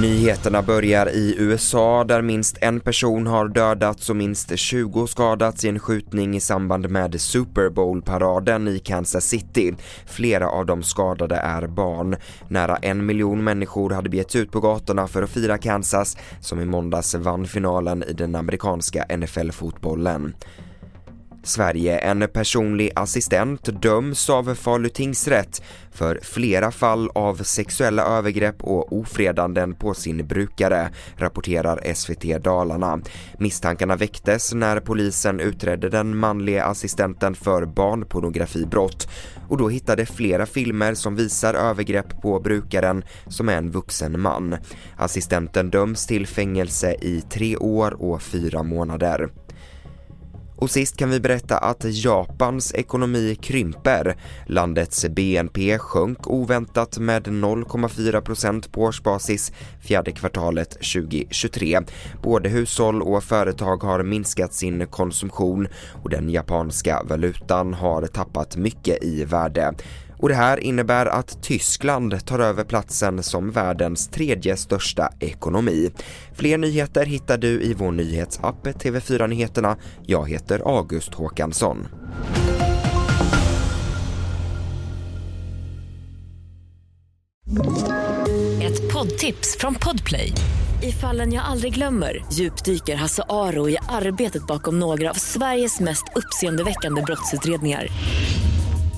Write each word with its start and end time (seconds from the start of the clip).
Nyheterna 0.00 0.62
börjar 0.62 1.08
i 1.08 1.34
USA 1.38 2.04
där 2.04 2.22
minst 2.22 2.58
en 2.60 2.80
person 2.80 3.26
har 3.26 3.48
dödats 3.48 4.10
och 4.10 4.16
minst 4.16 4.58
20 4.58 5.06
skadats 5.06 5.64
i 5.64 5.68
en 5.68 5.78
skjutning 5.78 6.36
i 6.36 6.40
samband 6.40 6.90
med 6.90 7.20
Super 7.20 7.70
Bowl-paraden 7.70 8.68
i 8.68 8.78
Kansas 8.78 9.24
City. 9.24 9.74
Flera 10.06 10.48
av 10.48 10.66
de 10.66 10.82
skadade 10.82 11.36
är 11.36 11.66
barn. 11.66 12.16
Nära 12.48 12.76
en 12.76 13.06
miljon 13.06 13.44
människor 13.44 13.90
hade 13.90 14.08
begett 14.08 14.36
ut 14.36 14.50
på 14.50 14.60
gatorna 14.60 15.08
för 15.08 15.22
att 15.22 15.30
fira 15.30 15.58
Kansas 15.58 16.16
som 16.40 16.60
i 16.60 16.64
måndags 16.64 17.14
vann 17.14 17.46
finalen 17.46 18.02
i 18.02 18.12
den 18.12 18.34
amerikanska 18.34 19.06
NFL-fotbollen. 19.08 20.34
Sverige, 21.48 21.98
en 21.98 22.28
personlig 22.32 22.90
assistent 22.96 23.82
döms 23.82 24.30
av 24.30 24.54
Falu 24.54 24.88
tingsrätt 24.88 25.62
för 25.92 26.20
flera 26.22 26.70
fall 26.70 27.10
av 27.14 27.36
sexuella 27.36 28.02
övergrepp 28.02 28.64
och 28.64 28.92
ofredanden 28.92 29.74
på 29.74 29.94
sin 29.94 30.26
brukare, 30.26 30.90
rapporterar 31.16 31.94
SVT 31.94 32.44
Dalarna. 32.44 33.00
Misstankarna 33.38 33.96
väcktes 33.96 34.54
när 34.54 34.80
polisen 34.80 35.40
utredde 35.40 35.88
den 35.88 36.16
manliga 36.16 36.64
assistenten 36.64 37.34
för 37.34 37.64
barnpornografibrott 37.64 39.08
och 39.48 39.56
då 39.56 39.68
hittade 39.68 40.06
flera 40.06 40.46
filmer 40.46 40.94
som 40.94 41.16
visar 41.16 41.54
övergrepp 41.54 42.22
på 42.22 42.40
brukaren 42.40 43.04
som 43.26 43.48
är 43.48 43.56
en 43.56 43.70
vuxen 43.70 44.20
man. 44.20 44.56
Assistenten 44.96 45.70
döms 45.70 46.06
till 46.06 46.26
fängelse 46.26 46.92
i 46.92 47.20
tre 47.30 47.56
år 47.56 48.02
och 48.02 48.22
fyra 48.22 48.62
månader. 48.62 49.28
Och 50.60 50.70
sist 50.70 50.96
kan 50.96 51.10
vi 51.10 51.20
berätta 51.20 51.58
att 51.58 51.84
Japans 51.84 52.74
ekonomi 52.74 53.34
krymper. 53.42 54.16
Landets 54.46 55.06
BNP 55.08 55.78
sjönk 55.78 56.26
oväntat 56.26 56.98
med 56.98 57.26
0,4% 57.26 58.70
på 58.70 58.82
årsbasis 58.82 59.52
fjärde 59.80 60.12
kvartalet 60.12 60.70
2023. 60.70 61.80
Både 62.22 62.48
hushåll 62.48 63.02
och 63.02 63.24
företag 63.24 63.82
har 63.82 64.02
minskat 64.02 64.54
sin 64.54 64.86
konsumtion 64.86 65.68
och 66.02 66.10
den 66.10 66.30
japanska 66.30 67.02
valutan 67.02 67.74
har 67.74 68.06
tappat 68.06 68.56
mycket 68.56 69.04
i 69.04 69.24
värde. 69.24 69.74
Och 70.18 70.28
det 70.28 70.34
här 70.34 70.60
innebär 70.60 71.06
att 71.06 71.42
Tyskland 71.42 72.26
tar 72.26 72.38
över 72.38 72.64
platsen 72.64 73.22
som 73.22 73.50
världens 73.50 74.08
tredje 74.08 74.56
största 74.56 75.12
ekonomi. 75.20 75.90
Fler 76.34 76.58
nyheter 76.58 77.06
hittar 77.06 77.38
du 77.38 77.62
i 77.62 77.74
vår 77.74 77.92
nyhetsapp 77.92 78.66
TV4 78.66 79.26
Nyheterna. 79.26 79.76
Jag 80.06 80.30
heter 80.30 80.78
August 80.78 81.14
Håkansson. 81.14 81.88
Ett 88.62 88.92
poddtips 88.92 89.56
från 89.58 89.74
Podplay. 89.74 90.32
I 90.82 90.92
fallen 90.92 91.32
jag 91.32 91.44
aldrig 91.44 91.74
glömmer 91.74 92.24
djupdyker 92.32 92.96
Hasse 92.96 93.22
Aro 93.28 93.68
i 93.68 93.76
arbetet 93.88 94.46
bakom 94.46 94.78
några 94.78 95.10
av 95.10 95.14
Sveriges 95.14 95.80
mest 95.80 96.04
uppseendeväckande 96.14 97.02
brottsutredningar 97.02 97.88